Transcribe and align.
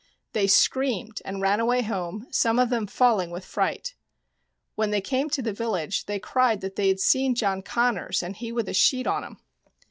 They 0.33 0.47
screamed 0.47 1.21
and 1.25 1.43
ran 1.43 1.59
away 1.59 1.83
home, 1.83 2.25
some 2.31 2.57
of 2.57 2.71
them 2.71 2.87
falling 2.87 3.29
with 3.29 3.45
fright. 3.45 3.93
When 4.73 4.89
they 4.89 4.99
came 4.99 5.29
to 5.29 5.43
the 5.43 5.53
village 5.53 6.07
they 6.07 6.17
cried 6.17 6.61
that 6.61 6.75
they 6.75 6.87
had 6.87 6.99
seen 6.99 7.35
John 7.35 7.61
Connors, 7.61 8.23
and 8.23 8.35
he 8.35 8.51
with 8.51 8.67
a 8.67 8.73
sheet 8.73 9.05
on 9.05 9.23
him. 9.23 9.37